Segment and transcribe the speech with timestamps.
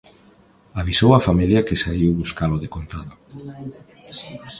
[0.81, 3.13] Avisou a familia que saíu buscalo decontado.